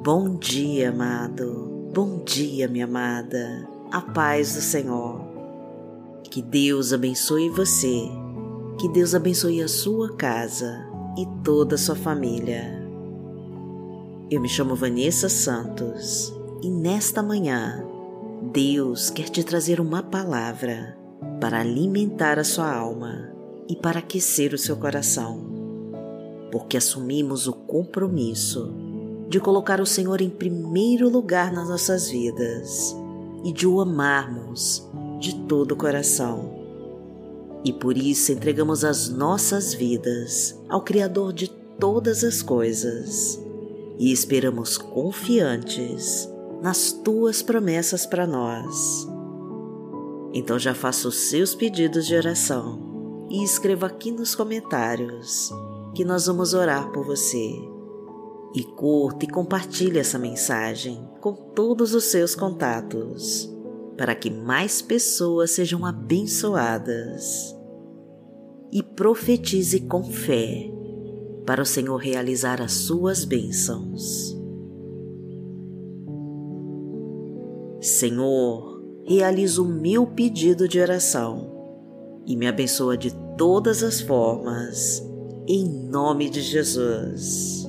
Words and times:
Bom 0.00 0.36
dia, 0.36 0.90
amado. 0.90 1.90
Bom 1.92 2.22
dia, 2.24 2.68
minha 2.68 2.84
amada. 2.84 3.68
A 3.90 4.00
paz 4.00 4.54
do 4.54 4.60
Senhor. 4.60 5.20
Que 6.30 6.40
Deus 6.40 6.92
abençoe 6.92 7.50
você. 7.50 8.08
Que 8.78 8.88
Deus 8.90 9.12
abençoe 9.12 9.60
a 9.60 9.66
sua 9.66 10.14
casa 10.14 10.86
e 11.18 11.26
toda 11.42 11.74
a 11.74 11.78
sua 11.78 11.96
família. 11.96 12.80
Eu 14.30 14.40
me 14.40 14.48
chamo 14.48 14.76
Vanessa 14.76 15.28
Santos 15.28 16.32
e 16.62 16.70
nesta 16.70 17.20
manhã 17.20 17.84
Deus 18.52 19.10
quer 19.10 19.28
te 19.28 19.42
trazer 19.42 19.80
uma 19.80 20.00
palavra 20.00 20.96
para 21.40 21.58
alimentar 21.58 22.38
a 22.38 22.44
sua 22.44 22.72
alma 22.72 23.32
e 23.68 23.74
para 23.74 23.98
aquecer 23.98 24.54
o 24.54 24.58
seu 24.58 24.76
coração, 24.76 25.40
porque 26.52 26.76
assumimos 26.76 27.48
o 27.48 27.52
compromisso 27.52 28.87
de 29.28 29.38
colocar 29.38 29.80
o 29.80 29.86
Senhor 29.86 30.20
em 30.20 30.30
primeiro 30.30 31.08
lugar 31.08 31.52
nas 31.52 31.68
nossas 31.68 32.08
vidas 32.08 32.96
e 33.44 33.52
de 33.52 33.66
o 33.66 33.80
amarmos 33.80 34.88
de 35.20 35.34
todo 35.46 35.72
o 35.72 35.76
coração. 35.76 36.56
E 37.64 37.72
por 37.72 37.98
isso 37.98 38.32
entregamos 38.32 38.84
as 38.84 39.08
nossas 39.08 39.74
vidas 39.74 40.58
ao 40.68 40.82
Criador 40.82 41.32
de 41.32 41.48
todas 41.78 42.24
as 42.24 42.40
coisas 42.40 43.38
e 43.98 44.10
esperamos 44.10 44.78
confiantes 44.78 46.28
nas 46.62 46.92
tuas 46.92 47.42
promessas 47.42 48.06
para 48.06 48.26
nós. 48.26 49.06
Então 50.32 50.58
já 50.58 50.74
faça 50.74 51.08
os 51.08 51.16
seus 51.16 51.54
pedidos 51.54 52.06
de 52.06 52.14
oração 52.14 53.26
e 53.28 53.42
escreva 53.44 53.86
aqui 53.86 54.10
nos 54.10 54.34
comentários 54.34 55.50
que 55.94 56.04
nós 56.04 56.26
vamos 56.26 56.54
orar 56.54 56.90
por 56.92 57.04
você 57.04 57.77
e 58.54 58.62
curta 58.62 59.24
e 59.24 59.28
compartilhe 59.28 59.98
essa 59.98 60.18
mensagem 60.18 61.06
com 61.20 61.32
todos 61.32 61.94
os 61.94 62.04
seus 62.04 62.34
contatos, 62.34 63.52
para 63.96 64.14
que 64.14 64.30
mais 64.30 64.80
pessoas 64.80 65.50
sejam 65.50 65.84
abençoadas. 65.84 67.54
E 68.70 68.82
profetize 68.82 69.80
com 69.80 70.04
fé, 70.04 70.70
para 71.46 71.62
o 71.62 71.66
Senhor 71.66 71.96
realizar 71.96 72.60
as 72.60 72.72
suas 72.72 73.24
bênçãos. 73.24 74.36
Senhor, 77.80 78.82
realiza 79.04 79.62
o 79.62 79.64
meu 79.64 80.06
pedido 80.06 80.68
de 80.68 80.80
oração 80.80 82.22
e 82.26 82.36
me 82.36 82.46
abençoa 82.46 82.96
de 82.96 83.14
todas 83.36 83.82
as 83.82 84.00
formas, 84.00 85.02
em 85.46 85.64
nome 85.64 86.28
de 86.28 86.42
Jesus. 86.42 87.67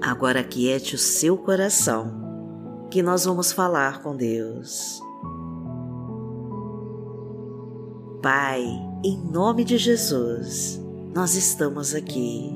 Agora 0.00 0.44
quiete 0.44 0.94
o 0.94 0.98
seu 0.98 1.38
coração, 1.38 2.86
que 2.90 3.02
nós 3.02 3.24
vamos 3.24 3.50
falar 3.50 4.02
com 4.02 4.14
Deus. 4.14 5.00
Pai, 8.22 8.62
em 9.04 9.18
nome 9.18 9.64
de 9.64 9.78
Jesus, 9.78 10.80
nós 11.14 11.34
estamos 11.34 11.94
aqui 11.94 12.52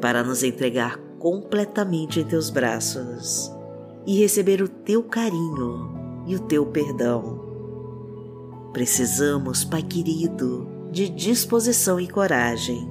para 0.00 0.22
nos 0.22 0.42
entregar 0.42 0.96
completamente 1.18 2.20
em 2.20 2.24
teus 2.24 2.50
braços 2.50 3.50
e 4.06 4.18
receber 4.18 4.62
o 4.62 4.68
teu 4.68 5.02
carinho 5.02 6.22
e 6.26 6.36
o 6.36 6.40
teu 6.40 6.66
perdão. 6.66 7.42
Precisamos, 8.72 9.64
Pai 9.64 9.82
querido, 9.82 10.68
de 10.90 11.08
disposição 11.08 11.98
e 11.98 12.06
coragem 12.06 12.88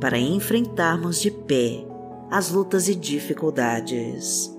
para 0.00 0.18
enfrentarmos 0.18 1.20
de 1.20 1.30
pé 1.30 1.85
as 2.30 2.50
lutas 2.50 2.88
e 2.88 2.94
dificuldades. 2.94 4.52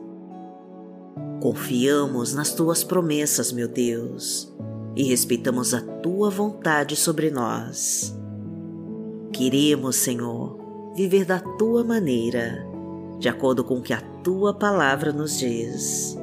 Confiamos 1.42 2.34
nas 2.34 2.54
tuas 2.54 2.84
promessas, 2.84 3.52
meu 3.52 3.68
Deus, 3.68 4.54
e 4.96 5.04
respeitamos 5.04 5.74
a 5.74 5.82
tua 5.82 6.30
vontade 6.30 6.96
sobre 6.96 7.30
nós. 7.30 8.18
Queremos, 9.32 9.98
Senhor, 9.98 10.58
viver 10.96 11.26
da 11.26 11.40
tua 11.40 11.84
maneira, 11.84 12.66
de 13.20 13.30
acordo 13.30 13.64
com 13.64 13.76
o 13.76 13.82
que 13.82 13.94
a 13.94 14.02
tua 14.24 14.54
palavra 14.54 15.12
nos 15.12 15.38
diz. 15.38 16.18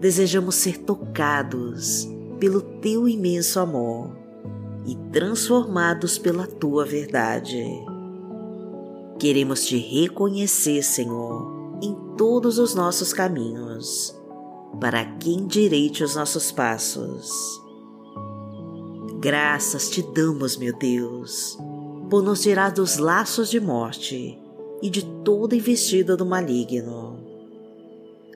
Desejamos 0.00 0.54
ser 0.54 0.78
tocados 0.78 2.08
pelo 2.38 2.60
teu 2.60 3.08
imenso 3.08 3.58
amor 3.60 4.16
e 4.86 4.94
transformados 5.12 6.16
pela 6.16 6.46
tua 6.46 6.86
verdade. 6.86 7.62
Queremos 9.18 9.64
te 9.64 9.76
reconhecer, 9.76 10.80
Senhor, 10.84 11.78
em 11.82 11.92
todos 12.16 12.56
os 12.56 12.72
nossos 12.72 13.12
caminhos, 13.12 14.16
para 14.80 15.04
que 15.04 15.34
endireite 15.34 16.04
os 16.04 16.14
nossos 16.14 16.52
passos. 16.52 17.28
Graças 19.18 19.90
te 19.90 20.02
damos, 20.02 20.56
meu 20.56 20.72
Deus, 20.78 21.58
por 22.08 22.22
nos 22.22 22.42
tirar 22.42 22.70
dos 22.70 22.98
laços 22.98 23.50
de 23.50 23.58
morte 23.58 24.38
e 24.80 24.88
de 24.88 25.04
toda 25.24 25.56
investida 25.56 26.16
do 26.16 26.24
maligno. 26.24 27.18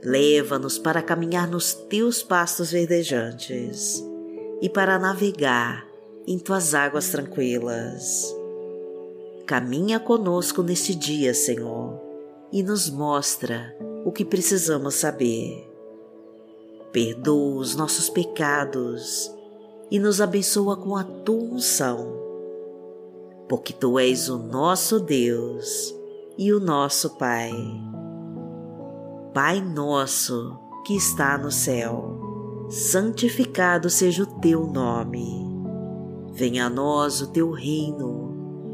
Leva-nos 0.03 0.79
para 0.79 1.01
caminhar 1.01 1.49
nos 1.49 1.75
teus 1.75 2.25
pastos 2.25 2.73
verdejantes 2.73 4.05
e 4.61 4.69
para 4.69 4.99
navegar 4.99 5.87
em 6.27 6.41
tuas 6.41 6.75
águas 6.75 7.09
tranquilas 7.11 8.42
Caminha 9.47 9.99
conosco 9.99 10.63
neste 10.63 10.95
dia, 10.95 11.35
Senhor, 11.35 12.01
e 12.53 12.63
nos 12.63 12.89
mostra 12.89 13.77
o 14.05 14.13
que 14.13 14.25
precisamos 14.25 14.95
saber. 14.95 15.69
Perdoa 16.93 17.57
os 17.57 17.75
nossos 17.75 18.09
pecados 18.09 19.33
e 19.91 19.99
nos 19.99 20.21
abençoa 20.21 20.77
com 20.77 20.97
a 20.97 21.03
tua 21.03 21.55
unção, 21.55 22.13
porque 23.49 23.73
tu 23.73 23.99
és 23.99 24.29
o 24.29 24.39
nosso 24.39 25.01
Deus 25.01 25.93
e 26.39 26.53
o 26.53 26.61
nosso 26.61 27.17
Pai. 27.19 27.53
Pai 29.35 29.61
nosso 29.61 30.57
que 30.87 30.95
está 30.95 31.37
no 31.37 31.51
céu, 31.51 32.67
santificado 32.71 33.91
seja 33.91 34.23
o 34.23 34.41
teu 34.41 34.67
nome. 34.67 35.43
Venha 36.33 36.67
a 36.67 36.71
nós 36.71 37.21
o 37.21 37.27
teu 37.27 37.51
reino 37.51 38.32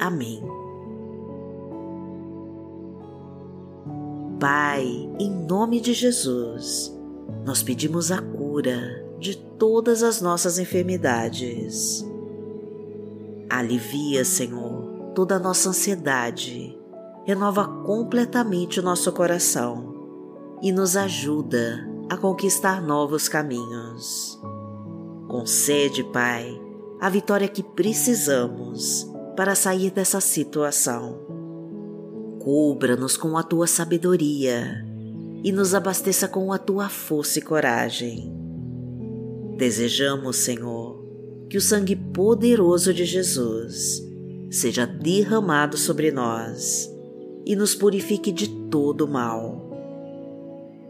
Amém. 0.00 0.42
Pai, 4.40 4.86
em 5.18 5.30
nome 5.30 5.78
de 5.78 5.92
Jesus, 5.92 6.98
nós 7.44 7.62
pedimos 7.62 8.10
a 8.10 8.22
cura 8.22 9.06
de 9.18 9.36
todas 9.36 10.02
as 10.02 10.22
nossas 10.22 10.58
enfermidades. 10.58 12.02
Alivia, 13.50 14.24
Senhor, 14.24 15.12
toda 15.14 15.36
a 15.36 15.38
nossa 15.38 15.68
ansiedade, 15.68 16.74
renova 17.26 17.68
completamente 17.84 18.80
o 18.80 18.82
nosso 18.82 19.12
coração 19.12 19.94
e 20.62 20.72
nos 20.72 20.96
ajuda 20.96 21.86
a 22.08 22.16
conquistar 22.16 22.80
novos 22.80 23.28
caminhos. 23.28 24.40
Concede, 25.28 26.02
Pai, 26.04 26.58
a 26.98 27.10
vitória 27.10 27.46
que 27.46 27.62
precisamos 27.62 29.09
para 29.40 29.54
sair 29.54 29.90
dessa 29.90 30.20
situação. 30.20 31.16
Cubra-nos 32.40 33.16
com 33.16 33.38
a 33.38 33.42
tua 33.42 33.66
sabedoria 33.66 34.84
e 35.42 35.50
nos 35.50 35.74
abasteça 35.74 36.28
com 36.28 36.52
a 36.52 36.58
tua 36.58 36.90
força 36.90 37.38
e 37.38 37.42
coragem. 37.42 38.30
Desejamos, 39.56 40.36
Senhor, 40.36 41.02
que 41.48 41.56
o 41.56 41.60
sangue 41.60 41.96
poderoso 41.96 42.92
de 42.92 43.06
Jesus 43.06 44.02
seja 44.50 44.84
derramado 44.84 45.78
sobre 45.78 46.12
nós 46.12 46.90
e 47.46 47.56
nos 47.56 47.74
purifique 47.74 48.30
de 48.30 48.46
todo 48.68 49.08
mal. 49.08 49.70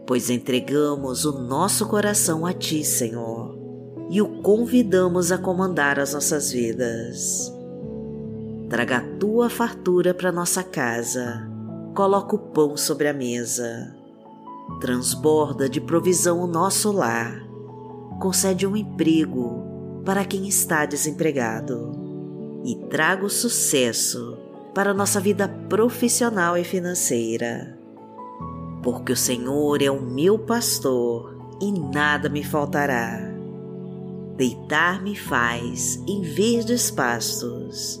Pois 0.05 0.29
entregamos 0.29 1.23
o 1.23 1.39
nosso 1.39 1.87
coração 1.87 2.45
a 2.45 2.51
Ti, 2.51 2.83
Senhor, 2.83 3.57
e 4.09 4.21
o 4.21 4.41
convidamos 4.41 5.31
a 5.31 5.37
comandar 5.37 5.97
as 5.97 6.13
nossas 6.13 6.51
vidas 6.51 7.60
traga 8.71 8.97
a 8.97 9.17
tua 9.19 9.49
fartura 9.49 10.13
para 10.13 10.31
nossa 10.31 10.63
casa 10.63 11.51
coloca 11.93 12.37
o 12.37 12.39
pão 12.39 12.77
sobre 12.77 13.09
a 13.09 13.13
mesa. 13.13 13.93
Transborda 14.79 15.67
de 15.67 15.81
provisão 15.81 16.39
o 16.39 16.47
nosso 16.47 16.89
lar. 16.89 17.45
Concede 18.21 18.65
um 18.65 18.77
emprego 18.77 20.01
para 20.05 20.23
quem 20.23 20.47
está 20.47 20.85
desempregado. 20.85 21.91
E 22.63 22.75
traga 22.89 23.25
o 23.25 23.29
sucesso 23.29 24.37
para 24.73 24.93
nossa 24.93 25.19
vida 25.19 25.49
profissional 25.67 26.57
e 26.57 26.63
financeira. 26.63 27.77
Porque 28.81 29.11
o 29.11 29.17
Senhor 29.17 29.81
é 29.81 29.91
o 29.91 30.01
meu 30.01 30.39
pastor 30.39 31.37
e 31.61 31.71
nada 31.73 32.29
me 32.29 32.41
faltará. 32.41 33.19
Deitar-me 34.37 35.13
faz 35.13 36.01
em 36.07 36.21
verdes 36.21 36.89
pastos, 36.89 38.00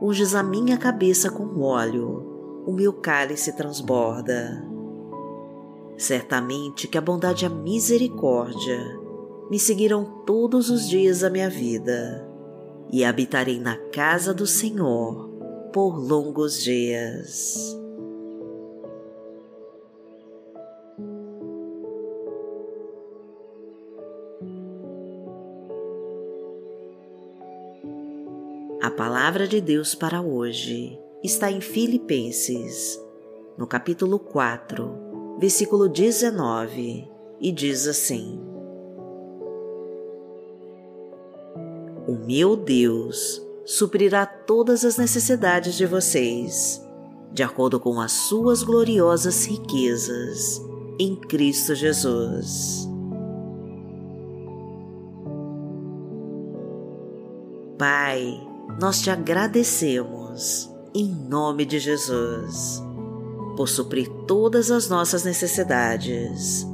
Unges 0.00 0.34
a 0.34 0.42
minha 0.42 0.76
cabeça 0.76 1.30
com 1.30 1.60
óleo, 1.60 2.64
o 2.66 2.72
meu 2.72 2.92
cálice 2.92 3.56
transborda. 3.56 4.64
Certamente 5.96 6.86
que 6.86 6.96
a 6.96 7.00
bondade 7.00 7.44
e 7.44 7.46
a 7.46 7.50
misericórdia 7.50 8.78
me 9.50 9.58
seguirão 9.58 10.22
todos 10.24 10.70
os 10.70 10.88
dias 10.88 11.20
da 11.20 11.30
minha 11.30 11.50
vida, 11.50 12.28
e 12.92 13.04
habitarei 13.04 13.58
na 13.58 13.76
casa 13.90 14.32
do 14.32 14.46
Senhor 14.46 15.28
por 15.72 15.98
longos 15.98 16.62
dias. 16.62 17.76
Palavra 29.28 29.46
de 29.46 29.60
Deus 29.60 29.94
para 29.94 30.22
hoje 30.22 30.98
está 31.22 31.52
em 31.52 31.60
Filipenses, 31.60 32.98
no 33.58 33.66
capítulo 33.66 34.18
4, 34.18 35.36
versículo 35.38 35.86
19, 35.86 37.06
e 37.38 37.52
diz 37.52 37.86
assim: 37.86 38.40
O 42.06 42.14
meu 42.26 42.56
Deus 42.56 43.46
suprirá 43.66 44.24
todas 44.24 44.82
as 44.82 44.96
necessidades 44.96 45.74
de 45.74 45.84
vocês, 45.84 46.82
de 47.30 47.42
acordo 47.42 47.78
com 47.78 48.00
as 48.00 48.12
suas 48.12 48.62
gloriosas 48.62 49.44
riquezas 49.44 50.58
em 50.98 51.14
Cristo 51.14 51.74
Jesus. 51.74 52.88
Pai, 57.76 58.47
nós 58.80 59.00
te 59.00 59.10
agradecemos 59.10 60.70
em 60.94 61.08
nome 61.08 61.64
de 61.64 61.78
Jesus 61.78 62.82
por 63.56 63.68
suprir 63.68 64.08
todas 64.26 64.70
as 64.70 64.88
nossas 64.88 65.24
necessidades 65.24 66.66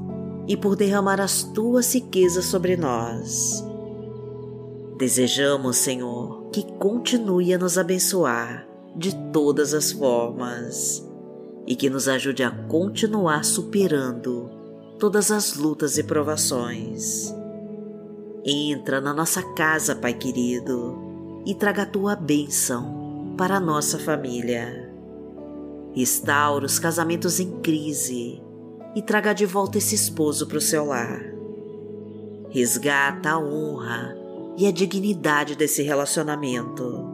e 0.46 0.56
por 0.56 0.76
derramar 0.76 1.20
as 1.20 1.42
tuas 1.42 1.94
riquezas 1.94 2.44
sobre 2.44 2.76
nós. 2.76 3.64
Desejamos, 4.98 5.78
Senhor, 5.78 6.50
que 6.50 6.62
continue 6.78 7.54
a 7.54 7.58
nos 7.58 7.78
abençoar 7.78 8.68
de 8.94 9.14
todas 9.32 9.74
as 9.74 9.92
formas 9.92 11.02
e 11.66 11.74
que 11.74 11.88
nos 11.88 12.06
ajude 12.06 12.42
a 12.42 12.50
continuar 12.50 13.44
superando 13.44 14.50
todas 14.98 15.30
as 15.30 15.56
lutas 15.56 15.98
e 15.98 16.02
provações. 16.02 17.34
Entra 18.44 19.00
na 19.00 19.14
nossa 19.14 19.42
casa, 19.54 19.96
Pai 19.96 20.12
querido, 20.12 21.13
e 21.46 21.54
traga 21.54 21.82
a 21.82 21.86
tua 21.86 22.16
bênção 22.16 23.34
para 23.36 23.56
a 23.56 23.60
nossa 23.60 23.98
família. 23.98 24.92
Restaura 25.92 26.64
os 26.64 26.78
casamentos 26.78 27.38
em 27.38 27.60
crise 27.60 28.42
e 28.96 29.02
traga 29.02 29.32
de 29.32 29.44
volta 29.44 29.78
esse 29.78 29.94
esposo 29.94 30.46
para 30.46 30.58
o 30.58 30.60
seu 30.60 30.86
lar. 30.86 31.22
Resgata 32.50 33.30
a 33.30 33.38
honra 33.38 34.16
e 34.56 34.66
a 34.66 34.72
dignidade 34.72 35.56
desse 35.56 35.82
relacionamento 35.82 37.04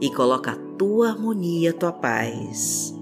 e 0.00 0.10
coloca 0.14 0.52
a 0.52 0.56
tua 0.76 1.10
harmonia, 1.10 1.70
a 1.70 1.74
tua 1.74 1.92
paz. 1.92 2.94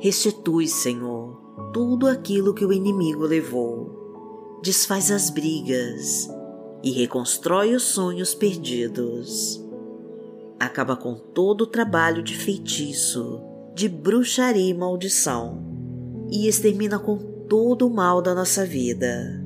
Restitui, 0.00 0.68
Senhor, 0.68 1.40
tudo 1.72 2.06
aquilo 2.06 2.52
que 2.52 2.64
o 2.64 2.72
inimigo 2.72 3.24
levou. 3.24 4.60
Desfaz 4.62 5.10
as 5.10 5.30
brigas 5.30 6.28
e 6.84 6.90
reconstrói 6.90 7.74
os 7.74 7.82
sonhos 7.82 8.34
perdidos. 8.34 9.64
Acaba 10.60 10.94
com 10.94 11.14
todo 11.14 11.62
o 11.62 11.66
trabalho 11.66 12.22
de 12.22 12.36
feitiço, 12.36 13.40
de 13.74 13.88
bruxaria 13.88 14.70
e 14.70 14.74
maldição 14.74 15.64
e 16.30 16.46
extermina 16.46 16.98
com 16.98 17.16
todo 17.48 17.86
o 17.86 17.90
mal 17.90 18.20
da 18.20 18.34
nossa 18.34 18.66
vida. 18.66 19.42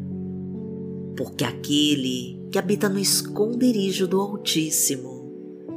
Porque 1.16 1.44
aquele 1.44 2.48
que 2.50 2.58
habita 2.58 2.88
no 2.88 2.98
esconderijo 2.98 4.08
do 4.08 4.20
Altíssimo, 4.20 5.32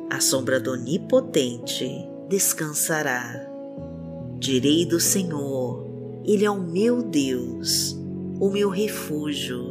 à 0.09 0.19
sombra 0.19 0.59
do 0.59 0.71
Onipotente 0.71 1.87
descansará. 2.27 3.47
Direi 4.39 4.85
do 4.85 4.99
Senhor, 4.99 5.87
Ele 6.25 6.43
é 6.43 6.49
o 6.49 6.59
meu 6.59 7.03
Deus, 7.03 7.95
o 8.39 8.49
meu 8.49 8.69
refúgio, 8.69 9.70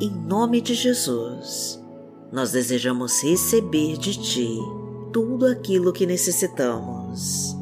Em 0.00 0.10
nome 0.10 0.60
de 0.60 0.74
Jesus, 0.74 1.82
nós 2.30 2.52
desejamos 2.52 3.22
receber 3.22 3.96
de 3.96 4.16
Ti 4.16 4.58
tudo 5.12 5.46
aquilo 5.46 5.92
que 5.92 6.06
necessitamos, 6.06 7.56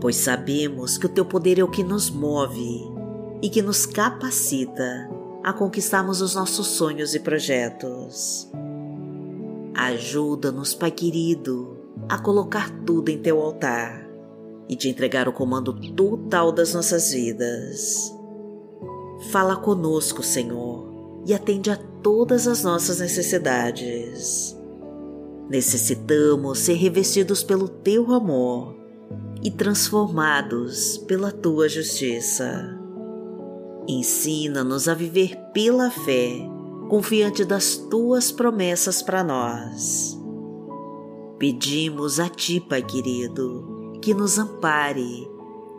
pois 0.00 0.16
sabemos 0.16 0.98
que 0.98 1.06
o 1.06 1.08
Teu 1.08 1.24
poder 1.24 1.58
é 1.58 1.64
o 1.64 1.70
que 1.70 1.82
nos 1.82 2.10
move 2.10 2.82
e 3.40 3.48
que 3.48 3.62
nos 3.62 3.86
capacita 3.86 5.08
a 5.42 5.52
conquistarmos 5.52 6.20
os 6.20 6.34
nossos 6.34 6.66
sonhos 6.66 7.14
e 7.14 7.20
projetos. 7.20 8.50
Ajuda-nos, 9.74 10.74
Pai 10.74 10.90
querido, 10.90 11.78
a 12.08 12.18
colocar 12.18 12.68
tudo 12.84 13.08
em 13.08 13.22
Teu 13.22 13.40
altar 13.40 14.06
e 14.68 14.76
te 14.76 14.88
entregar 14.88 15.28
o 15.28 15.32
comando 15.32 15.72
total 15.94 16.52
das 16.52 16.74
nossas 16.74 17.10
vidas. 17.10 18.12
Fala 19.30 19.56
conosco, 19.56 20.22
Senhor, 20.22 20.87
e 21.28 21.34
atende 21.34 21.70
a 21.70 21.76
todas 21.76 22.48
as 22.48 22.64
nossas 22.64 23.00
necessidades. 23.00 24.56
Necessitamos 25.50 26.60
ser 26.60 26.72
revestidos 26.72 27.42
pelo 27.42 27.68
Teu 27.68 28.10
amor 28.14 28.74
e 29.42 29.50
transformados 29.50 30.96
pela 31.06 31.30
Tua 31.30 31.68
justiça. 31.68 32.74
Ensina-nos 33.86 34.88
a 34.88 34.94
viver 34.94 35.36
pela 35.52 35.90
fé, 35.90 36.48
confiante 36.88 37.44
das 37.44 37.76
Tuas 37.76 38.32
promessas 38.32 39.02
para 39.02 39.22
nós. 39.22 40.18
Pedimos 41.38 42.18
a 42.18 42.30
Ti, 42.30 42.58
Pai 42.58 42.82
querido, 42.82 43.98
que 44.00 44.14
nos 44.14 44.38
ampare 44.38 45.28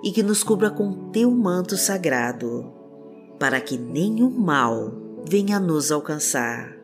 e 0.04 0.12
que 0.12 0.22
nos 0.22 0.44
cubra 0.44 0.70
com 0.70 1.10
Teu 1.10 1.32
manto 1.32 1.76
sagrado 1.76 2.72
para 3.40 3.60
que 3.60 3.80
nenhum 3.80 4.30
mal 4.30 5.09
venha 5.28 5.60
nos 5.60 5.92
alcançar. 5.92 6.78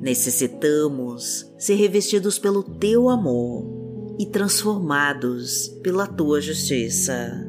Necessitamos 0.00 1.46
ser 1.58 1.74
revestidos 1.74 2.38
pelo 2.38 2.62
teu 2.62 3.08
amor 3.08 4.16
e 4.18 4.26
transformados 4.26 5.68
pela 5.82 6.06
tua 6.06 6.40
justiça. 6.40 7.48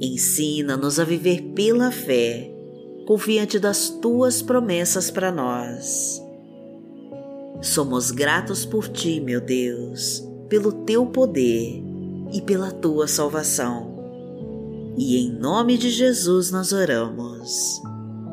Ensina-nos 0.00 1.00
a 1.00 1.04
viver 1.04 1.42
pela 1.54 1.90
fé, 1.90 2.54
confiante 3.06 3.58
das 3.58 3.88
tuas 3.88 4.40
promessas 4.40 5.10
para 5.10 5.32
nós. 5.32 6.22
Somos 7.60 8.12
gratos 8.12 8.64
por 8.64 8.88
ti, 8.88 9.20
meu 9.20 9.40
Deus, 9.40 10.22
pelo 10.48 10.70
teu 10.84 11.04
poder 11.06 11.82
e 12.32 12.40
pela 12.40 12.70
tua 12.70 13.08
salvação. 13.08 13.98
E 14.96 15.16
em 15.16 15.32
nome 15.32 15.76
de 15.76 15.90
Jesus 15.90 16.52
nós 16.52 16.72
oramos. 16.72 17.80